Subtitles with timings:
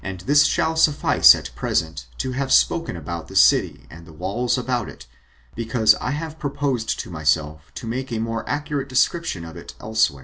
[0.03, 4.57] And this shall suffice at present to have spoken about the city and the walls
[4.57, 5.05] about it,
[5.53, 10.19] because I have proposed to myself to make a more accurate description of it elsewhere.